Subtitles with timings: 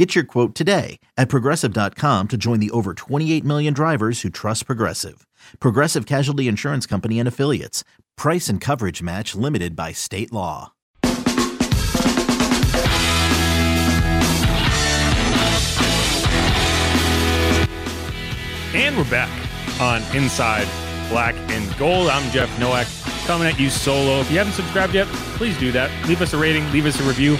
[0.00, 4.64] Get your quote today at progressive.com to join the over 28 million drivers who trust
[4.64, 5.26] Progressive.
[5.60, 7.84] Progressive Casualty Insurance Company and Affiliates.
[8.16, 10.72] Price and coverage match limited by state law.
[18.72, 19.30] And we're back
[19.82, 20.66] on Inside
[21.10, 22.08] Black and Gold.
[22.08, 22.86] I'm Jeff Nowak
[23.26, 24.20] coming at you solo.
[24.20, 25.90] If you haven't subscribed yet, please do that.
[26.08, 27.36] Leave us a rating, leave us a review.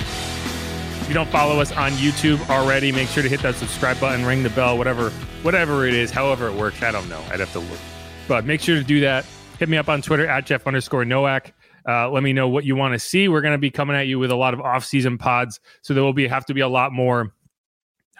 [1.11, 4.25] If you don't follow us on YouTube already, make sure to hit that subscribe button,
[4.25, 5.11] ring the bell, whatever
[5.43, 6.85] whatever it is, however it works.
[6.85, 7.21] I don't know.
[7.33, 7.81] I'd have to look.
[8.29, 9.27] But make sure to do that.
[9.59, 11.53] Hit me up on Twitter at Jeff underscore Nowak.
[11.85, 13.27] Uh, let me know what you want to see.
[13.27, 16.05] We're going to be coming at you with a lot of off-season pods, so there
[16.05, 17.35] will be have to be a lot more.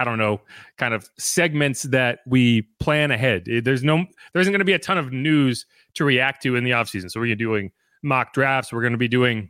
[0.01, 0.41] I don't know,
[0.77, 3.45] kind of segments that we plan ahead.
[3.63, 6.65] There's no, there isn't going to be a ton of news to react to in
[6.65, 7.09] the offseason.
[7.09, 7.71] So we're going to be doing
[8.03, 8.73] mock drafts.
[8.73, 9.49] We're going to be doing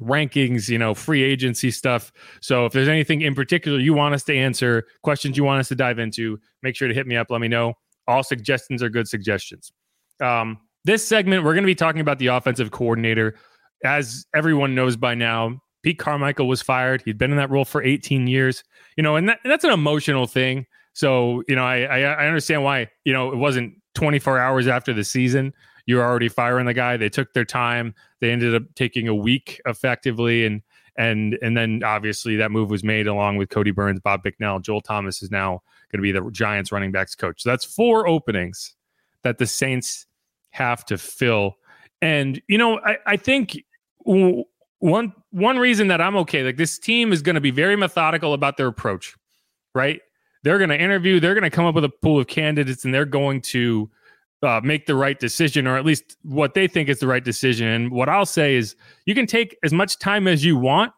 [0.00, 2.12] rankings, you know, free agency stuff.
[2.40, 5.68] So if there's anything in particular you want us to answer, questions you want us
[5.68, 7.28] to dive into, make sure to hit me up.
[7.30, 7.74] Let me know.
[8.06, 9.72] All suggestions are good suggestions.
[10.20, 13.36] Um, this segment, we're going to be talking about the offensive coordinator.
[13.84, 17.02] As everyone knows by now, Pete Carmichael was fired.
[17.04, 18.64] He'd been in that role for 18 years,
[18.96, 20.66] you know, and, that, and that's an emotional thing.
[20.94, 24.92] So, you know, I, I, I understand why, you know, it wasn't 24 hours after
[24.92, 25.52] the season.
[25.86, 26.96] You're already firing the guy.
[26.96, 27.94] They took their time.
[28.24, 30.46] They ended up taking a week effectively.
[30.46, 30.62] And,
[30.96, 34.60] and, and then obviously that move was made along with Kodi Burns, Bob Bicknell.
[34.60, 35.60] Joel Thomas is now
[35.92, 37.42] going to be the Giants running backs coach.
[37.42, 38.76] So that's four openings
[39.24, 40.06] that the Saints
[40.52, 41.56] have to fill.
[42.00, 43.62] And, you know, I, I think
[43.98, 48.32] one one reason that I'm okay, like this team is going to be very methodical
[48.32, 49.14] about their approach,
[49.74, 50.00] right?
[50.44, 52.94] They're going to interview, they're going to come up with a pool of candidates, and
[52.94, 53.90] they're going to
[54.44, 57.68] uh, make the right decision, or at least what they think is the right decision.
[57.68, 60.92] And what I'll say is, you can take as much time as you want.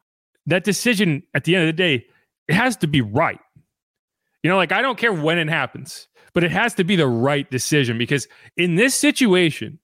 [0.46, 2.06] That decision, at the end of the day,
[2.48, 3.40] it has to be right.
[4.42, 7.08] You know, like I don't care when it happens, but it has to be the
[7.08, 9.78] right decision because in this situation,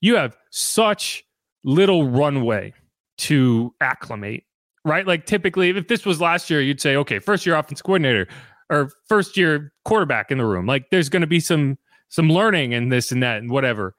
[0.00, 1.24] you have such
[1.64, 2.74] little runway
[3.16, 4.44] to acclimate,
[4.84, 5.06] right?
[5.06, 8.28] Like typically, if this was last year, you'd say, okay, first year offense coordinator
[8.70, 10.66] or first year quarterback in the room.
[10.66, 11.78] Like there's going to be some
[12.14, 13.96] some learning and this and that and whatever,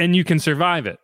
[0.00, 0.98] and you can survive it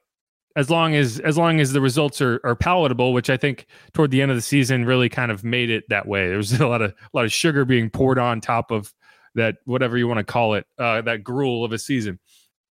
[0.56, 3.12] as long as as long as the results are, are palatable.
[3.12, 6.08] Which I think toward the end of the season really kind of made it that
[6.08, 6.26] way.
[6.28, 8.92] There was a lot of a lot of sugar being poured on top of
[9.36, 12.18] that, whatever you want to call it, uh, that gruel of a season.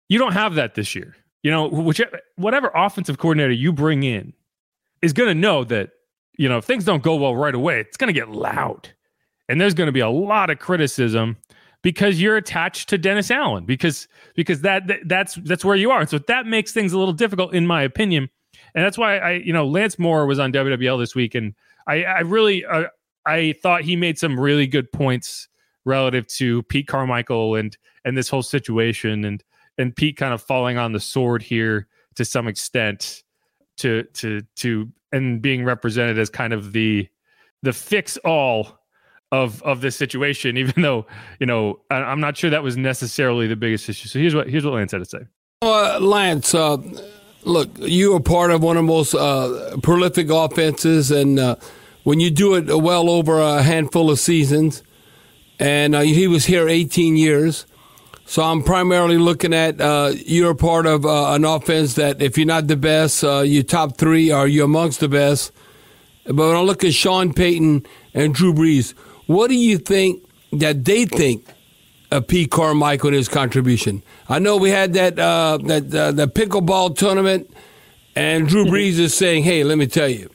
[0.10, 1.16] You don't have that this year.
[1.42, 4.34] You know, whichever whatever offensive coordinator you bring in
[5.02, 5.92] is going to know that
[6.38, 8.90] you know if things don't go well right away, it's going to get loud,
[9.48, 11.38] and there's going to be a lot of criticism
[11.82, 16.06] because you're attached to Dennis Allen because because that, that that's that's where you are.
[16.06, 18.30] So that makes things a little difficult, in my opinion.
[18.76, 21.54] And that's why I you know Lance Moore was on WWL this week, and
[21.88, 22.86] I I really uh,
[23.26, 25.48] I thought he made some really good points
[25.86, 29.44] relative to Pete Carmichael and and this whole situation and
[29.78, 33.24] and Pete kind of falling on the sword here to some extent
[33.78, 37.08] to to to and being represented as kind of the
[37.64, 38.79] the fix all
[39.32, 41.06] of of this situation, even though
[41.40, 44.08] you know I, am not sure that was necessarily the biggest issue.
[44.08, 45.26] So here's what here's what Lance had to say.
[45.62, 46.78] Uh, Lance, uh,
[47.44, 51.56] look, you are part of one of the most uh, prolific offenses, and uh,
[52.04, 54.84] when you do it well over a handful of seasons,
[55.60, 57.66] and uh, he was here 18 years.
[58.26, 62.68] So I'm primarily looking at uh, you're part of an offense that if you're not
[62.68, 65.52] the best, you're top three or you're amongst the best.
[66.26, 68.94] But when I look at Sean Payton and Drew Brees,
[69.30, 71.46] what do you think that they think
[72.12, 74.04] of Pete Carmichael and his contribution?
[74.28, 77.50] I know we had that uh, that uh, the pickleball tournament,
[78.16, 78.74] and Drew mm-hmm.
[78.74, 80.30] Brees is saying, "Hey, let me tell you,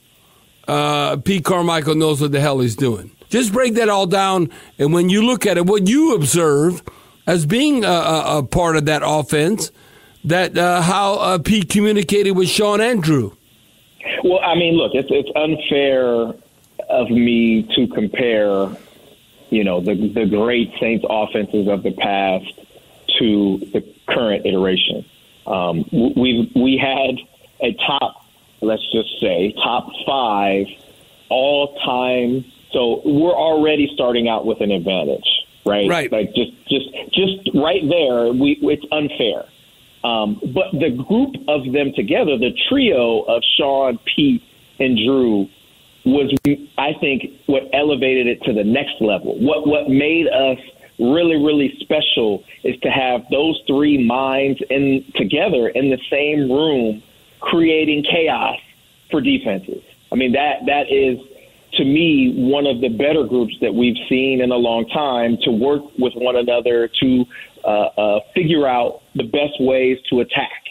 [0.68, 4.92] uh, Pete Carmichael knows what the hell he's doing." Just break that all down, and
[4.92, 6.82] when you look at it, what you observe–
[7.26, 9.70] as being a, a, a part of that offense,
[10.24, 13.36] that uh, how uh, Pete communicated with Sean and Drew.
[14.22, 16.34] Well, I mean, look, it's it's unfair
[16.88, 18.68] of me to compare,
[19.50, 22.52] you know, the the great Saints offenses of the past
[23.18, 25.04] to the current iteration.
[25.46, 27.18] Um, we we had
[27.60, 28.24] a top,
[28.60, 30.66] let's just say, top five
[31.28, 32.44] all time.
[32.72, 35.28] So we're already starting out with an advantage
[35.64, 35.88] right?
[35.88, 36.12] Right.
[36.12, 39.44] Like just just just right there, we it's unfair.
[40.04, 44.42] Um, but the group of them together, the trio of Sean, Pete,
[44.78, 45.48] and Drew,
[46.04, 46.32] was
[46.78, 49.38] I think what elevated it to the next level.
[49.38, 50.58] What what made us
[50.98, 57.02] really really special is to have those three minds in together in the same room,
[57.40, 58.60] creating chaos
[59.10, 59.82] for defenses.
[60.12, 61.18] I mean that that is
[61.74, 65.50] to me one of the better groups that we've seen in a long time to
[65.50, 67.24] work with one another to
[67.64, 70.64] uh, uh, figure out the best ways to attack.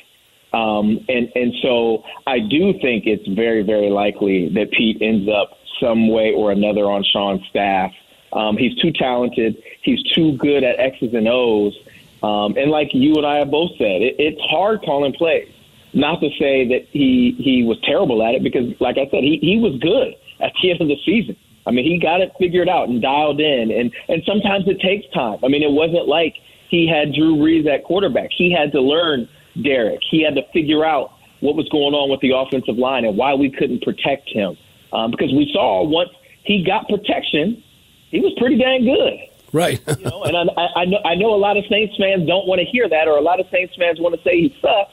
[0.54, 5.58] Um, and and so I do think it's very very likely that Pete ends up
[5.80, 7.92] some way or another on Sean's staff.
[8.34, 9.62] Um, he's too talented.
[9.82, 11.78] He's too good at X's and O's.
[12.24, 15.50] Um, and like you and I have both said, it, it's hard calling plays.
[15.94, 19.38] Not to say that he he was terrible at it because, like I said, he
[19.42, 21.38] he was good at the end of the season.
[21.68, 25.06] I mean, he got it figured out and dialed in, and and sometimes it takes
[25.14, 25.38] time.
[25.44, 26.36] I mean, it wasn't like
[26.70, 28.30] he had Drew Brees at quarterback.
[28.36, 29.30] He had to learn
[29.62, 30.00] Derek.
[30.10, 33.34] He had to figure out what was going on with the offensive line and why
[33.34, 34.58] we couldn't protect him.
[34.92, 36.10] Um, because we saw once
[36.44, 37.64] he got protection,
[38.10, 39.20] he was pretty dang good.
[39.52, 39.82] Right.
[40.00, 42.60] you know, and I, I, know I know a lot of Saints fans don't want
[42.60, 44.92] to hear that, or a lot of Saints fans want to say he sucks.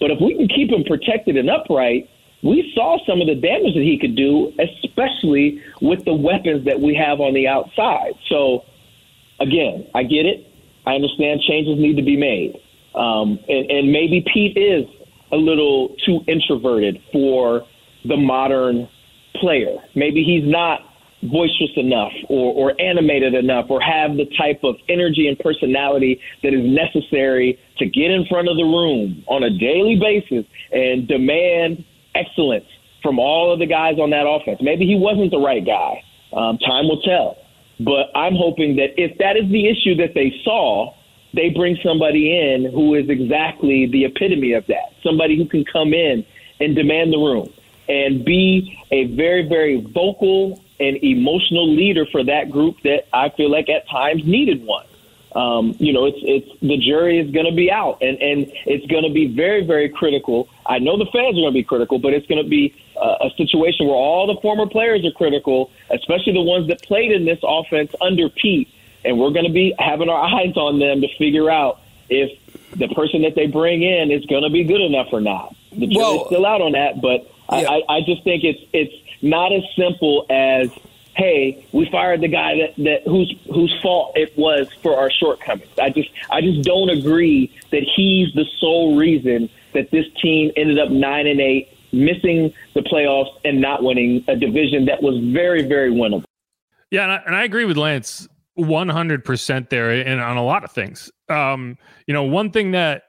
[0.00, 2.08] But if we can keep him protected and upright,
[2.42, 6.80] we saw some of the damage that he could do, especially with the weapons that
[6.80, 8.14] we have on the outside.
[8.28, 8.64] So,
[9.38, 10.46] again, I get it.
[10.86, 12.58] I understand changes need to be made.
[12.94, 14.86] Um, and, and maybe Pete is
[15.32, 17.66] a little too introverted for
[18.04, 18.88] the modern
[19.36, 19.76] player.
[19.94, 20.80] Maybe he's not
[21.22, 26.54] boisterous enough or, or animated enough or have the type of energy and personality that
[26.54, 31.84] is necessary to get in front of the room on a daily basis and demand
[32.14, 32.64] excellence
[33.02, 34.60] from all of the guys on that offense.
[34.62, 36.02] Maybe he wasn't the right guy.
[36.32, 37.36] Um, time will tell.
[37.80, 40.94] But I'm hoping that if that is the issue that they saw,
[41.34, 44.94] they bring somebody in who is exactly the epitome of that.
[45.02, 46.24] Somebody who can come in
[46.60, 47.52] and demand the room
[47.88, 53.50] and be a very, very vocal and emotional leader for that group that I feel
[53.50, 54.86] like at times needed one
[55.34, 58.86] um, you know, it's it's the jury is going to be out, and and it's
[58.86, 60.48] going to be very very critical.
[60.66, 63.16] I know the fans are going to be critical, but it's going to be uh,
[63.20, 67.24] a situation where all the former players are critical, especially the ones that played in
[67.24, 68.68] this offense under Pete,
[69.04, 72.38] and we're going to be having our eyes on them to figure out if
[72.76, 75.54] the person that they bring in is going to be good enough or not.
[75.72, 77.70] The jury's well, still out on that, but yeah.
[77.70, 80.70] I, I just think it's it's not as simple as
[81.16, 85.70] hey, we fired the guy that, that whose whose fault it was for our shortcomings.
[85.78, 90.78] I just I just don't agree that he's the sole reason that this team ended
[90.78, 95.62] up nine and eight, missing the playoffs and not winning a division that was very
[95.62, 96.24] very winnable.
[96.90, 100.72] Yeah, and I, and I agree with Lance 100% there and on a lot of
[100.72, 101.10] things.
[101.28, 101.76] Um,
[102.06, 103.04] you know, one thing that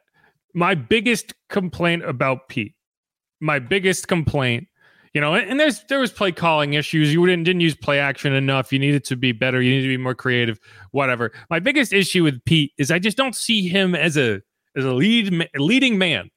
[0.53, 2.75] my biggest complaint about Pete,
[3.39, 4.67] my biggest complaint
[5.13, 7.13] you know, and there's there was play calling issues.
[7.13, 8.71] You didn't didn't use play action enough.
[8.71, 9.61] You needed to be better.
[9.61, 10.57] You need to be more creative.
[10.91, 11.33] Whatever.
[11.49, 14.41] My biggest issue with Pete is I just don't see him as a
[14.77, 16.29] as a lead leading man.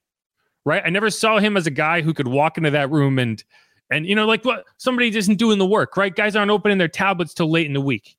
[0.65, 0.83] Right.
[0.85, 3.45] I never saw him as a guy who could walk into that room and
[3.91, 5.97] and you know like what somebody isn't doing the work.
[5.97, 6.15] Right.
[6.15, 8.17] Guys aren't opening their tablets till late in the week.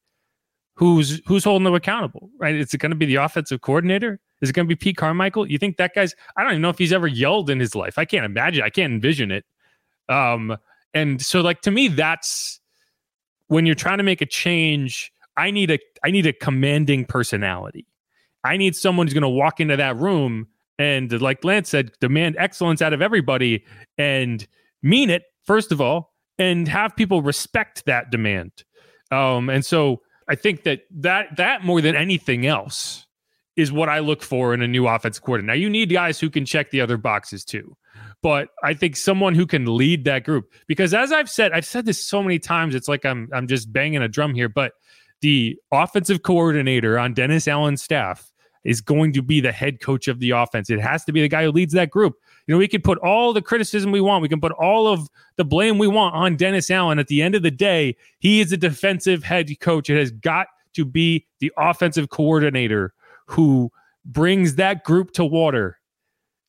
[0.76, 2.30] Who's who's holding them accountable?
[2.38, 2.56] Right.
[2.56, 4.20] Is it going to be the offensive coordinator?
[4.42, 5.50] Is it going to be Pete Carmichael?
[5.50, 6.14] You think that guy's?
[6.36, 7.98] I don't even know if he's ever yelled in his life.
[7.98, 8.64] I can't imagine.
[8.64, 9.46] I can't envision it.
[10.10, 10.58] Um,
[10.94, 12.60] and so like to me, that's
[13.48, 17.88] when you're trying to make a change, I need a I need a commanding personality.
[18.44, 20.48] I need someone who's going to walk into that room
[20.78, 23.64] and, like Lance said, demand excellence out of everybody
[23.98, 24.46] and
[24.84, 28.52] mean it first of all, and have people respect that demand.
[29.12, 33.06] Um, and so I think that that that more than anything else
[33.56, 35.48] is what I look for in a new offensive coordinator.
[35.48, 37.76] Now you need guys who can check the other boxes too
[38.22, 41.86] but I think someone who can lead that group because as I've said, I've said
[41.86, 44.74] this so many times, it's like I'm I'm just banging a drum here, but
[45.22, 48.32] the offensive coordinator on Dennis Allen's staff
[48.64, 50.70] is going to be the head coach of the offense.
[50.70, 52.16] It has to be the guy who leads that group.
[52.48, 55.10] You know, we can put all the criticism we want, we can put all of
[55.36, 57.00] the blame we want on Dennis Allen.
[57.00, 59.90] At the end of the day, he is a defensive head coach.
[59.90, 62.94] It has got to be the offensive coordinator
[63.26, 63.72] who
[64.06, 65.80] brings that group to water.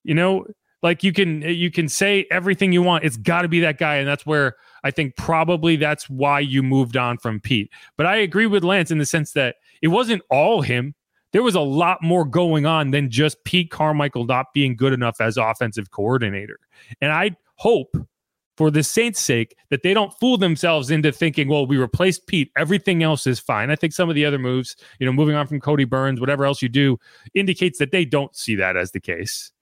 [0.05, 0.47] You know,
[0.83, 3.05] like you can you can say everything you want.
[3.05, 6.63] It's got to be that guy, and that's where I think probably that's why you
[6.63, 7.71] moved on from Pete.
[7.97, 10.95] But I agree with Lance in the sense that it wasn't all him.
[11.37, 15.21] There was a lot more going on than just Pete Carmichael not being good enough
[15.21, 16.59] as offensive coordinator.
[17.03, 17.95] And I hope
[18.57, 22.51] for the Saints' sake that they don't fool themselves into thinking, well, we replaced Pete,
[22.57, 23.71] everything else is fine.
[23.71, 26.47] I think some of the other moves, you know, moving on from Kodi Burns, whatever
[26.47, 26.99] else you do,
[27.35, 29.53] indicates that they don't see that as the case.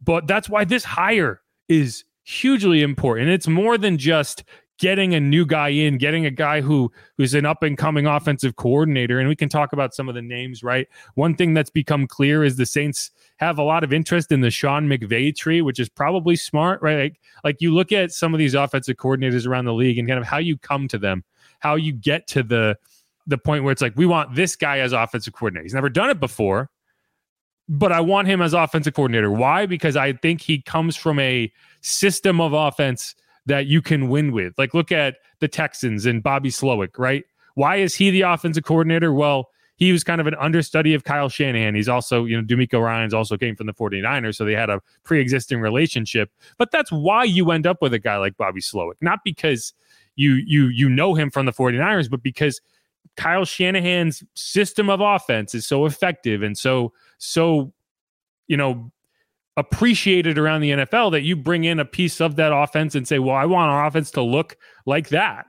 [0.00, 3.28] But that's why this hire is hugely important.
[3.28, 4.44] It's more than just
[4.78, 8.56] getting a new guy in, getting a guy who who's an up and coming offensive
[8.56, 9.18] coordinator.
[9.18, 10.88] And we can talk about some of the names, right?
[11.14, 14.50] One thing that's become clear is the Saints have a lot of interest in the
[14.50, 16.98] Sean McVay tree, which is probably smart, right?
[16.98, 20.20] Like, like you look at some of these offensive coordinators around the league and kind
[20.20, 21.24] of how you come to them,
[21.58, 22.78] how you get to the
[23.26, 25.64] the point where it's like we want this guy as offensive coordinator.
[25.64, 26.70] He's never done it before,
[27.68, 29.30] but I want him as offensive coordinator.
[29.30, 29.66] Why?
[29.66, 33.14] Because I think he comes from a system of offense
[33.48, 34.56] that you can win with.
[34.58, 37.24] Like look at the Texans and Bobby Slowik, right?
[37.54, 39.12] Why is he the offensive coordinator?
[39.12, 41.74] Well, he was kind of an understudy of Kyle Shanahan.
[41.74, 44.80] He's also, you know, DeMeco Ryans also came from the 49ers, so they had a
[45.04, 46.30] pre-existing relationship.
[46.58, 49.72] But that's why you end up with a guy like Bobby Slowik, not because
[50.16, 52.60] you you you know him from the 49ers, but because
[53.16, 57.72] Kyle Shanahan's system of offense is so effective and so so
[58.46, 58.90] you know
[59.58, 63.18] appreciated around the NFL that you bring in a piece of that offense and say,
[63.18, 65.46] "Well, I want our offense to look like that."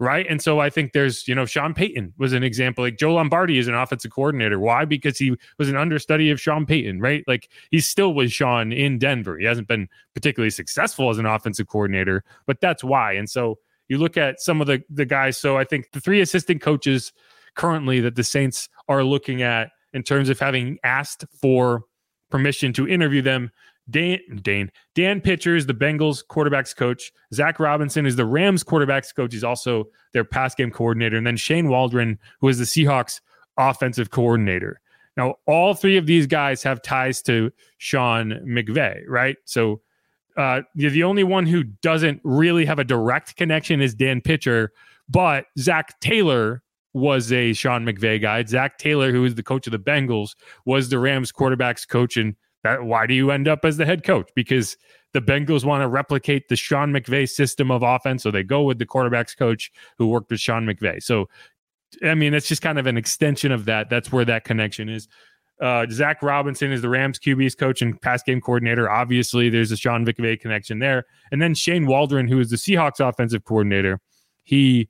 [0.00, 0.26] Right.
[0.28, 2.82] And so I think there's, you know, Sean Payton was an example.
[2.82, 4.58] Like Joe Lombardi is an offensive coordinator.
[4.58, 4.84] Why?
[4.84, 7.22] Because he was an understudy of Sean Payton, right?
[7.28, 9.38] Like he still was Sean in Denver.
[9.38, 13.12] He hasn't been particularly successful as an offensive coordinator, but that's why.
[13.12, 13.58] And so
[13.88, 15.38] you look at some of the the guys.
[15.38, 17.12] So I think the three assistant coaches
[17.54, 21.84] currently that the Saints are looking at in terms of having asked for
[22.34, 23.48] permission to interview them.
[23.88, 27.12] Dan, Dane, Dan Pitcher is the Bengals quarterbacks coach.
[27.32, 29.32] Zac Robinson is the Rams quarterbacks coach.
[29.32, 31.16] He's also their pass game coordinator.
[31.16, 33.20] And then Shane Waldron, who is the Seahawks
[33.56, 34.80] offensive coordinator.
[35.16, 39.36] Now, all three of these guys have ties to Sean McVay, right?
[39.44, 39.80] So
[40.36, 44.72] uh, the only one who doesn't really have a direct connection is Dan Pitcher,
[45.08, 46.63] but Zac Taylor
[46.94, 48.44] was a Sean McVay guy.
[48.44, 50.34] Zac Taylor, who is the coach of the Bengals,
[50.64, 52.16] was the Rams quarterbacks coach.
[52.16, 54.30] And that, why do you end up as the head coach?
[54.34, 54.76] Because
[55.12, 58.22] the Bengals want to replicate the Sean McVay system of offense.
[58.22, 61.02] So they go with the quarterbacks coach who worked with Sean McVay.
[61.02, 61.28] So,
[62.02, 63.90] I mean, it's just kind of an extension of that.
[63.90, 65.08] That's where that connection is.
[65.60, 68.90] Uh, Zac Robinson is the Rams QB's coach and pass game coordinator.
[68.90, 71.04] Obviously, there's a Sean McVay connection there.
[71.30, 74.00] And then Shane Waldron, who is the Seahawks offensive coordinator,
[74.42, 74.88] he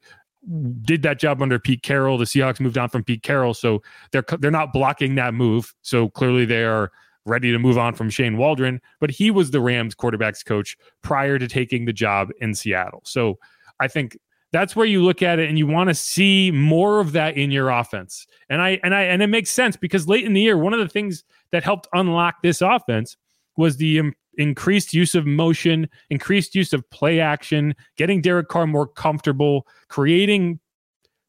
[0.83, 2.19] did that job under Pete Carroll.
[2.19, 3.83] The Seahawks moved on from Pete Carroll, so
[4.13, 5.75] they're they're not blocking that move.
[5.83, 6.93] So clearly, they are
[7.27, 8.81] ready to move on from Shane Waldron.
[9.01, 13.03] But he was the Rams quarterbacks coach prior to taking the job in Seattle.
[13.05, 13.39] So
[13.81, 14.19] I think
[14.53, 17.51] that's where you look at it and you want to see more of that in
[17.51, 18.27] your offense.
[18.49, 20.81] And I and I and it makes sense because late in the year, one of
[20.81, 23.17] the things that helped unlock this offense
[23.57, 28.87] was the increased use of motion, increased use of play action, getting Derek Carr more
[28.87, 30.61] comfortable, creating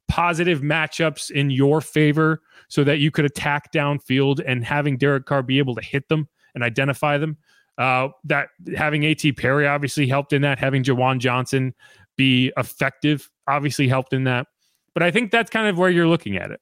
[0.08, 5.44] positive matchups in your favor so that you could attack downfield and having Derek Carr
[5.44, 7.38] be able to hit them and identify them.
[7.78, 9.34] Uh, that having A.T.
[9.34, 10.60] Perry obviously helped in that.
[10.60, 11.74] Having Juwan Johnson
[12.16, 14.48] be effective obviously helped in that.
[14.94, 16.62] But I think that's kind of where you're looking at it.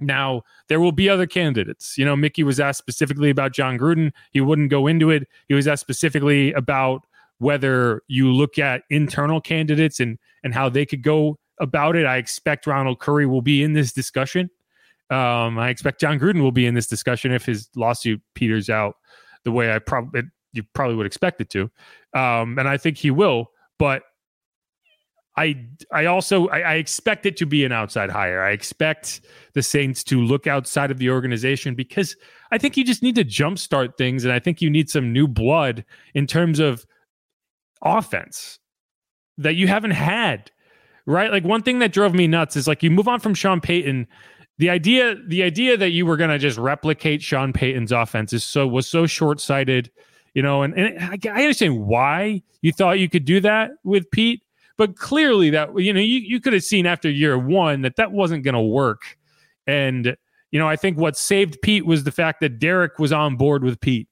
[0.00, 1.98] Now, there will be other candidates.
[1.98, 4.12] You know, Mickey was asked specifically about Jon Gruden.
[4.30, 5.26] He wouldn't go into it.
[5.48, 7.02] He was asked specifically about
[7.38, 12.06] whether you look at internal candidates and and how they could go about it.
[12.06, 14.50] I expect Ronald Curry will be in this discussion.
[15.10, 18.96] Um, I expect Jon Gruden will be in this discussion if his lawsuit peters out
[19.44, 21.70] the way I probably you probably would expect it to.
[22.14, 23.50] Um, and I think he will.
[23.78, 24.02] But
[25.38, 25.54] I
[25.92, 28.42] I also I, I, expect it to be an outside hire.
[28.42, 29.20] I expect
[29.54, 32.16] the Saints to look outside of the organization because
[32.50, 35.28] I think you just need to jumpstart things, and I think you need some new
[35.28, 36.84] blood in terms of
[37.82, 38.58] offense
[39.38, 40.50] that you haven't had.
[41.06, 43.60] Right, like one thing that drove me nuts is like you move on from Sean
[43.62, 44.08] Payton.
[44.58, 48.44] The idea, the idea that you were going to just replicate Sean Payton's offense is
[48.44, 49.90] so was so short sighted,
[50.34, 50.62] you know.
[50.62, 54.42] And, and I, I understand why you thought you could do that with Pete,
[54.78, 58.12] but clearly, that you know, you, you could have seen after year one that that
[58.12, 59.18] wasn't going to work.
[59.66, 60.16] And
[60.50, 63.62] you know, I think what saved Pete was the fact that Derek was on board
[63.62, 64.08] with Pete.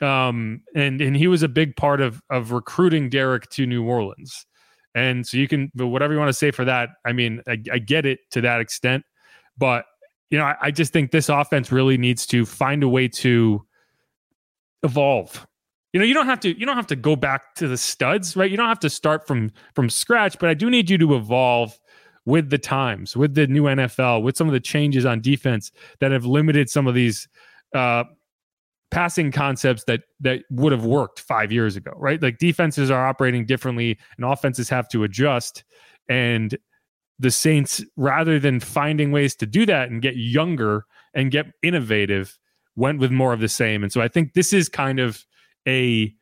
[0.00, 4.46] Um, and and he was a big part of of recruiting Derek to New Orleans.
[4.94, 7.78] And so you can, whatever you want to say for that, I mean, I, I
[7.78, 9.04] get it to that extent,
[9.58, 9.84] but
[10.30, 13.64] you know, I, I just think this offense really needs to find a way to
[14.82, 15.46] evolve
[15.96, 18.36] you know you don't have to you don't have to go back to the studs
[18.36, 18.50] right?
[18.50, 21.78] You don't have to start from from scratch but i do need you to evolve
[22.26, 26.12] with the times with the new nfl with some of the changes on defense that
[26.12, 27.28] have limited some of these
[27.74, 28.04] uh
[28.90, 32.22] passing concepts that that would have worked five years ago right?
[32.22, 35.64] Like defenses are operating differently and offenses have to adjust.
[36.08, 36.56] And
[37.18, 40.84] the saints rather than finding ways to do that and get younger
[41.14, 42.38] and get innovative
[42.76, 43.82] went with more of the same.
[43.82, 45.24] And so I think this is kind of
[45.66, 46.14] a,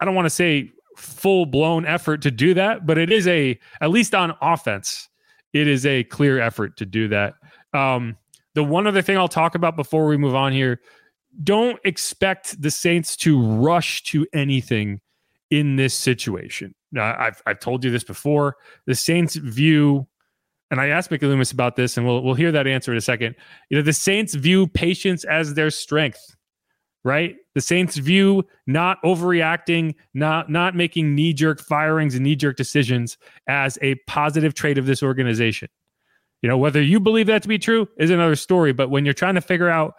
[0.00, 3.58] I don't want to say full blown effort to do that, but it is a,
[3.80, 5.08] at least on offense,
[5.52, 7.34] it is a clear effort to do that.
[7.72, 8.16] Um,
[8.54, 10.80] the one other thing I'll talk about before we move on here
[11.42, 15.00] don't expect the Saints to rush to anything
[15.50, 16.74] in this situation.
[16.92, 18.56] Now, I've, I've told you this before.
[18.86, 20.06] The Saints view,
[20.70, 23.02] and I asked Mickey Loomis about this, and we'll, we'll hear that answer in a
[23.02, 23.34] second.
[23.70, 26.36] You know, the Saints view patience as their strength,
[27.04, 27.36] right?
[27.54, 33.18] The Saints view not overreacting, not not making knee jerk firings and knee jerk decisions
[33.46, 35.68] as a positive trait of this organization.
[36.42, 38.72] You know, whether you believe that to be true is another story.
[38.72, 39.94] But when you're trying to figure out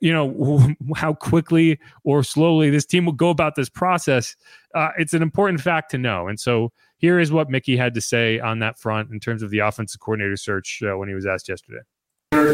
[0.00, 4.36] you know how quickly or slowly this team will go about this process
[4.74, 8.00] uh, it's an important fact to know and so here is what mickey had to
[8.00, 11.26] say on that front in terms of the offensive coordinator search uh, when he was
[11.26, 11.78] asked yesterday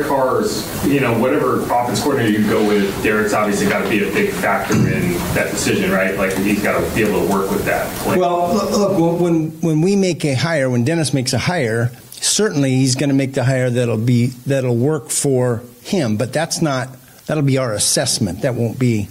[0.05, 4.13] Carr's, you know, whatever offense coordinator you go with, Derek's obviously got to be a
[4.13, 6.17] big factor in that decision, right?
[6.17, 7.91] Like he's got to be able to work with that.
[8.07, 12.77] Well, look, look, when when we make a hire, when Dennis makes a hire, certainly
[12.77, 16.17] he's going to make the hire that'll be that'll work for him.
[16.17, 16.89] But that's not
[17.31, 18.43] That'll be our assessment.
[18.43, 19.09] That won't be,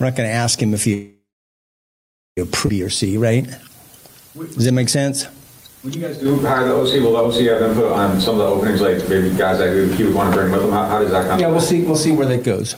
[0.00, 1.12] we're not going to ask him if he
[2.36, 3.46] approve B or C, right?
[4.34, 5.28] Does that make sense?
[5.82, 8.38] When you guys do hire the OC, will the OC have input on some of
[8.40, 10.70] the openings, like maybe guys that he would want to bring with him?
[10.70, 11.38] How, how does that come?
[11.38, 11.82] Yeah, we'll see.
[11.84, 12.74] We'll see where that goes.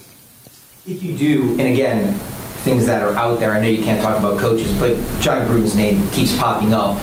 [0.87, 2.14] If you do, and again,
[2.62, 5.75] things that are out there, I know you can't talk about coaches, but Jon Gruden's
[5.75, 6.99] name keeps popping up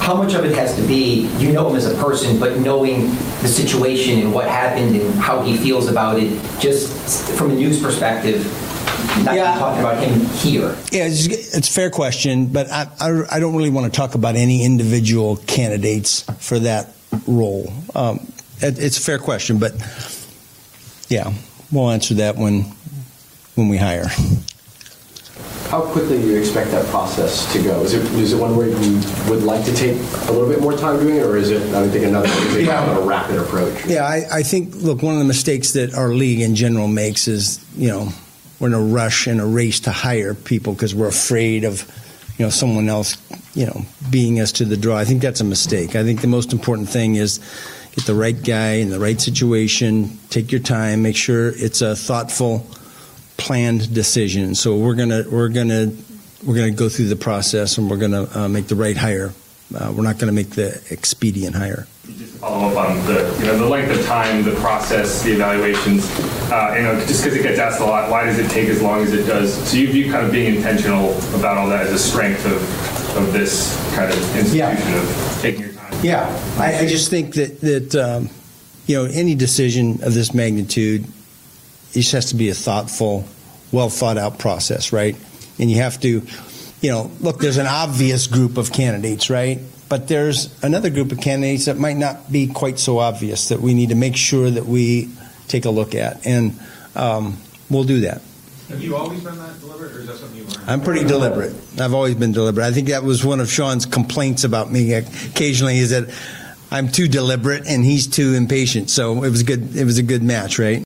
[0.00, 3.06] how much of it has to be you know him as a person, but knowing
[3.40, 7.80] the situation and what happened and how he feels about it, just from a news
[7.80, 8.44] perspective,
[9.24, 9.58] not yeah.
[9.58, 10.76] talking about him here.
[10.90, 14.14] Yeah, it's, it's a fair question, but I, I, I, don't really want to talk
[14.14, 16.92] about any individual candidates for that
[17.26, 17.72] role.
[17.94, 19.72] Um, it, it's a fair question, but
[21.08, 21.32] yeah,
[21.70, 22.62] we'll answer that when
[23.54, 24.06] when we hire.
[25.70, 27.82] How quickly do you expect that process to go?
[27.82, 29.96] Is it is it one where you would like to take
[30.28, 32.28] a little bit more time doing it, or is it, I think, another
[32.60, 32.96] yeah.
[32.96, 33.84] a rapid approach?
[33.84, 37.26] Yeah, I, I think, look, one of the mistakes that our league in general makes
[37.26, 38.12] is, you know,
[38.58, 41.90] we're in a rush and a race to hire people because we're afraid of,
[42.38, 43.16] you know, someone else,
[43.54, 44.96] you know, being us to the draw.
[44.96, 45.96] I think that's a mistake.
[45.96, 47.38] I think the most important thing is
[47.94, 51.94] get the right guy in the right situation, take your time, make sure it's a
[51.94, 52.66] thoughtful–
[53.36, 54.54] planned decision.
[54.54, 55.92] So we're gonna we're gonna
[56.44, 59.32] we're gonna go through the process and we're gonna uh, make the right hire.
[59.74, 61.86] Uh, we're not gonna make the expedient hire.
[62.40, 66.06] Follow up on the you know the length of time, the process, the evaluations.
[66.50, 68.80] Uh, you know, just because it gets asked a lot, why does it take as
[68.80, 69.54] long as it does?
[69.68, 73.32] So you view kind of being intentional about all that as a strength of of
[73.32, 75.02] this kind of institution yeah.
[75.02, 76.04] of taking your time.
[76.04, 78.30] Yeah, I, I just think that that um,
[78.86, 81.06] you know any decision of this magnitude
[81.96, 83.24] it just has to be a thoughtful,
[83.72, 85.16] well thought out process, right?
[85.58, 86.22] And you have to,
[86.82, 89.60] you know, look, there's an obvious group of candidates, right?
[89.88, 93.72] But there's another group of candidates that might not be quite so obvious that we
[93.72, 95.08] need to make sure that we
[95.48, 96.26] take a look at.
[96.26, 96.58] And
[96.94, 97.38] um,
[97.70, 98.22] we'll do that.
[98.68, 100.68] Have you always been that deliberate, or is that something you learned?
[100.68, 101.54] I'm pretty deliberate.
[101.80, 102.64] I've always been deliberate.
[102.66, 106.12] I think that was one of Sean's complaints about me occasionally is that
[106.70, 108.90] I'm too deliberate and he's too impatient.
[108.90, 109.76] So it was good.
[109.76, 110.85] It was a good match, right?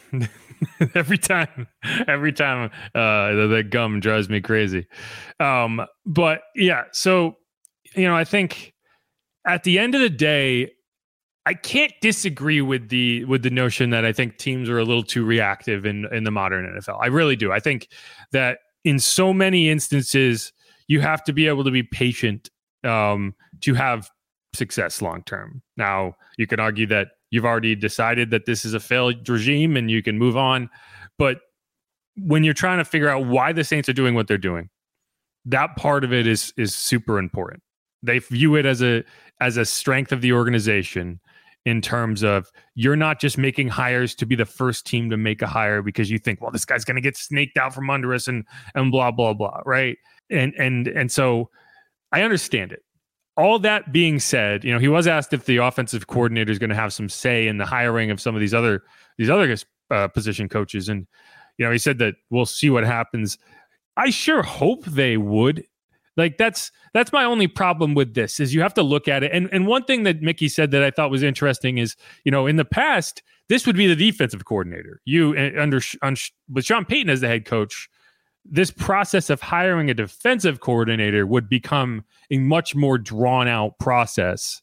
[0.95, 1.67] every time,
[2.07, 4.87] every time, uh, the, the, gum drives me crazy.
[5.39, 7.37] Um, but yeah, so
[7.95, 8.73] you know, I think
[9.47, 10.71] at the end of the day,
[11.45, 15.03] I can't disagree with the with the notion that I think teams are a little
[15.03, 16.99] too reactive in in the modern NFL.
[17.01, 17.51] I really do.
[17.51, 17.87] I think
[18.31, 20.53] that in so many instances,
[20.87, 22.49] you have to be able to be patient
[22.83, 24.09] um, to have
[24.53, 25.61] success long term.
[25.77, 29.89] Now, you can argue that You've already decided that this is a failed regime and
[29.89, 30.69] you can move on.
[31.17, 31.39] But
[32.17, 34.69] when you're trying to figure out why the Saints are doing what they're doing,
[35.45, 37.63] that part of it is is super important.
[38.03, 39.03] They view it as a
[39.39, 41.19] as a strength of the organization
[41.65, 45.41] in terms of you're not just making hires to be the first team to make
[45.41, 48.13] a hire because you think, well, this guy's going to get snaked out from under
[48.13, 49.97] us and and blah blah blah, right?
[50.29, 51.49] And and and so
[52.11, 52.83] I understand it.
[53.37, 56.69] All that being said, you know, he was asked if the offensive coordinator is going
[56.69, 58.83] to have some say in the hiring of some of these other
[59.17, 59.55] these other
[59.89, 61.07] uh, position coaches, and
[61.57, 63.37] you know, he said that we'll see what happens.
[63.97, 65.65] I sure hope they would.
[66.17, 69.31] Like that's that's my only problem with this is you have to look at it.
[69.31, 72.47] And and one thing that Mickey said that I thought was interesting is you know
[72.47, 75.01] in the past this would be the defensive coordinator.
[75.05, 76.15] You uh, under on,
[76.49, 77.89] with Sean Payton as the head coach,
[78.45, 84.61] this process of hiring a defensive coordinator would become a much more drawn out process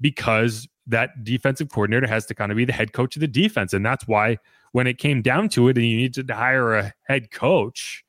[0.00, 3.72] because that defensive coordinator has to kind of be the head coach of the defense.
[3.72, 4.38] And that's why
[4.72, 8.04] when it came down to it and you needed to hire a head coach,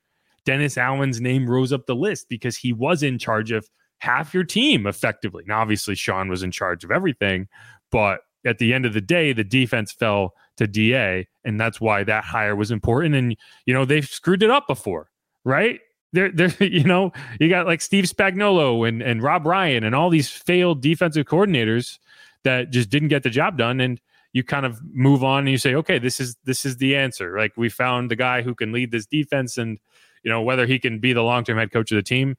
[0.46, 3.70] Dennis Allen's name rose up the list because he was in charge of
[4.00, 5.44] half your team effectively.
[5.46, 7.48] Now, obviously, Sean was in charge of everything,
[7.92, 12.04] but at the end of the day, the defense fell to DA, and that's why
[12.04, 13.16] that hire was important.
[13.16, 13.36] And
[13.66, 15.10] you know they've screwed it up before,
[15.44, 15.80] right?
[16.14, 20.10] They're, they're, you know, you got like Steve Spagnuolo and and Rob Ryan and all
[20.10, 22.00] these failed defensive coordinators
[22.44, 24.00] that just didn't get the job done, and
[24.34, 27.38] you kind of move on and you say, okay, this is this is the answer.
[27.38, 29.80] Like we found the guy who can lead this defense, and
[30.24, 32.38] you know whether he can be the long term head coach of the team.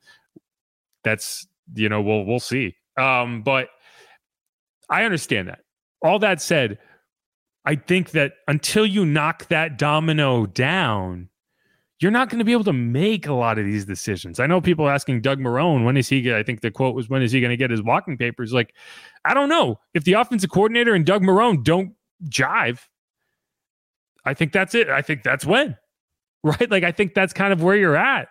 [1.04, 2.76] That's you know we'll we'll see.
[2.96, 3.68] Um, but
[4.90, 5.60] I understand that
[6.02, 6.78] all that said,
[7.64, 11.28] I think that until you knock that domino down,
[12.00, 14.40] you're not going to be able to make a lot of these decisions.
[14.40, 16.34] I know people asking Doug Marrone, when is he?
[16.34, 18.52] I think the quote was, when is he going to get his walking papers?
[18.52, 18.74] Like,
[19.24, 19.78] I don't know.
[19.94, 21.94] If the offensive coordinator and Doug Marrone don't
[22.28, 22.80] jive,
[24.24, 24.88] I think that's it.
[24.88, 25.76] I think that's when,
[26.42, 26.68] right?
[26.68, 28.28] Like, I think that's kind of where you're at.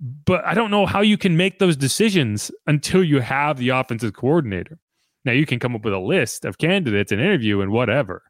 [0.00, 4.12] But I don't know how you can make those decisions until you have the offensive
[4.12, 4.78] coordinator.
[5.24, 8.22] Now you can come up with a list of candidates and interview and whatever,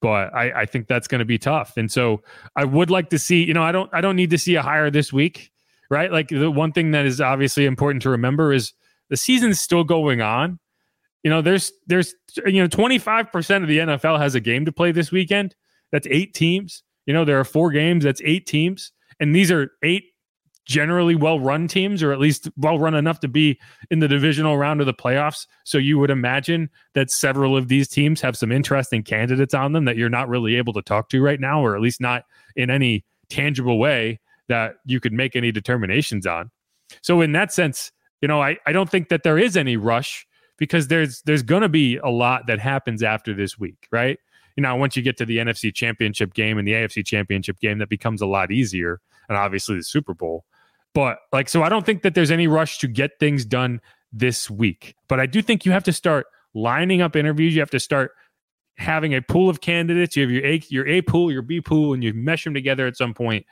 [0.00, 1.76] but I, I think that's going to be tough.
[1.76, 2.22] And so
[2.54, 4.62] I would like to see, you know, I don't I don't need to see a
[4.62, 5.50] hire this week,
[5.90, 6.10] right?
[6.10, 8.72] Like the one thing that is obviously important to remember is
[9.08, 10.58] the season's still going on.
[11.22, 12.14] You know, there's there's
[12.46, 15.54] you know 25% of the NFL has a game to play this weekend.
[15.92, 16.82] That's eight teams.
[17.06, 18.92] You know, there are four games, that's eight teams.
[19.18, 20.04] And these are eight
[20.66, 23.58] generally well run teams, or at least well run enough to be
[23.90, 25.46] in the divisional round of the playoffs.
[25.64, 29.84] So you would imagine that several of these teams have some interesting candidates on them
[29.86, 32.24] that you're not really able to talk to right now, or at least not
[32.56, 36.50] in any tangible way that you could make any determinations on.
[37.02, 40.26] So in that sense, you know, I, I don't think that there is any rush
[40.56, 44.18] because there's there's gonna be a lot that happens after this week, right?
[44.56, 47.78] You know, once you get to the NFC championship game and the AFC championship game,
[47.78, 49.00] that becomes a lot easier.
[49.28, 50.44] And obviously the Super Bowl.
[50.96, 53.82] But like, so I don't think that there's any rush to get things done
[54.14, 54.96] this week.
[55.08, 57.54] But I do think you have to start lining up interviews.
[57.54, 58.12] You have to start
[58.78, 60.16] having a pool of candidates.
[60.16, 62.86] You have your A, your A pool, your B pool, and you mesh them together
[62.86, 63.44] at some point.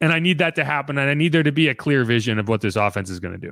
[0.00, 0.96] And I need that to happen.
[0.96, 3.38] And I need there to be a clear vision of what this offense is going
[3.38, 3.50] to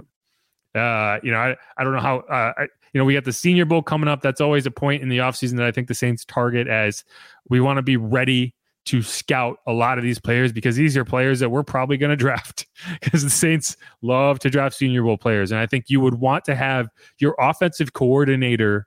[0.75, 0.81] do.
[0.81, 2.63] Uh, you know, I, I don't know how, uh, I,
[2.95, 4.23] you know, we got the Senior Bowl coming up.
[4.23, 7.05] That's always a point in the offseason that I think the Saints target as
[7.51, 8.55] we want to be ready
[8.89, 12.11] to scout a lot of these players because these are players that we're probably going
[12.17, 12.67] to draft
[13.01, 15.51] because the Saints love to draft Senior Bowl players.
[15.51, 18.87] And I think you would want to have your offensive coordinator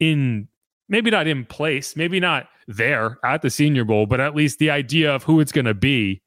[0.00, 0.48] in
[0.88, 4.70] maybe not in place, maybe not there at the Senior Bowl, but at least the
[4.70, 6.22] idea of who it's going to be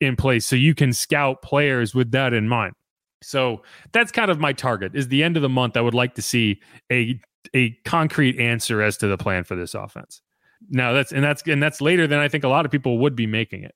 [0.00, 2.74] in place so you can scout players with that in mind.
[3.22, 4.94] So that's kind of my target.
[4.94, 6.60] Is the end of the month I would like to see
[6.92, 7.18] a
[7.54, 10.22] a concrete answer as to the plan for this offense.
[10.70, 13.16] No, that's and that's and that's later than I think a lot of people would
[13.16, 13.74] be making it.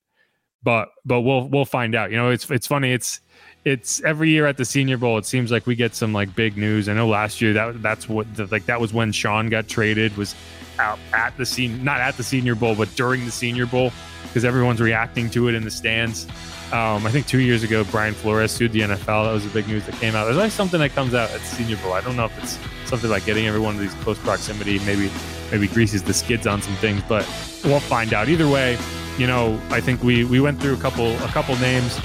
[0.63, 2.11] But but we'll we'll find out.
[2.11, 2.93] You know, it's it's funny.
[2.93, 3.21] It's
[3.65, 5.19] it's every year at the Senior Bowl.
[5.19, 6.89] It seems like we get some like big news.
[6.89, 10.17] I know last year that that's what the, like that was when Sean got traded
[10.17, 10.35] was
[10.79, 13.93] out at the scene, not at the Senior Bowl, but during the Senior Bowl
[14.25, 16.27] because everyone's reacting to it in the stands.
[16.73, 19.25] Um, I think two years ago, Brian Flores sued the NFL.
[19.25, 20.25] That was the big news that came out.
[20.25, 21.95] There's always something that comes out at Senior Bowl.
[21.95, 25.11] I don't know if it's something like getting everyone to these close proximity, maybe
[25.51, 27.27] maybe greases the skids on some things, but
[27.65, 28.29] we'll find out.
[28.29, 28.79] Either way,
[29.19, 31.97] you know, I think we we went through a couple a couple names.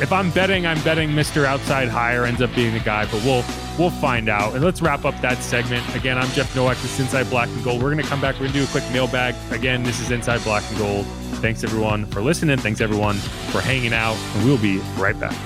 [0.00, 1.44] If I'm betting, I'm betting Mr.
[1.44, 3.44] Outside Hire ends up being the guy, but we'll
[3.78, 4.54] we'll find out.
[4.54, 5.84] And let's wrap up that segment.
[5.94, 6.76] Again, I'm Jeff Nowak.
[6.78, 7.82] This is Inside Black and Gold.
[7.82, 8.34] We're gonna come back.
[8.36, 9.34] We're gonna do a quick mailbag.
[9.50, 11.06] Again, this is Inside Black and Gold.
[11.40, 12.58] Thanks everyone for listening.
[12.58, 13.16] Thanks everyone
[13.50, 15.36] for hanging out, and we'll be right back.